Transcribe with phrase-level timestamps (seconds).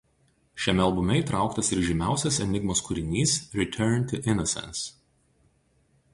[0.63, 4.89] Šiame albume įtrauktas ir žymiausias Enigmos kūrinys "Return to Innocence".